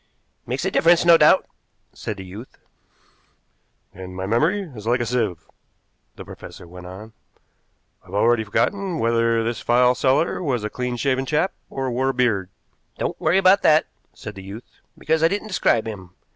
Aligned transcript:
"Makes 0.47 0.65
a 0.65 0.71
difference, 0.71 1.05
no 1.05 1.15
doubt," 1.15 1.47
said 1.93 2.17
the 2.17 2.25
youth. 2.25 2.57
"And 3.93 4.15
my 4.15 4.25
memory 4.25 4.61
is 4.75 4.87
like 4.87 4.99
a 4.99 5.05
sieve," 5.05 5.47
the 6.15 6.25
professor 6.25 6.67
went 6.67 6.87
on. 6.87 7.13
"I've 8.03 8.15
already 8.15 8.43
forgotten 8.43 8.97
whether 8.97 9.43
this 9.43 9.61
file 9.61 9.93
seller 9.93 10.41
was 10.41 10.63
a 10.63 10.71
clean 10.71 10.95
shaven 10.97 11.27
chap 11.27 11.53
or 11.69 11.91
wore 11.91 12.09
a 12.09 12.13
beard." 12.15 12.49
"Don't 12.97 13.21
worry 13.21 13.37
about 13.37 13.61
that," 13.61 13.85
said 14.11 14.33
the 14.33 14.41
youth, 14.41 14.79
"because 14.97 15.21
I 15.21 15.27
didn't 15.27 15.49
describe 15.49 15.85
him. 15.87 16.09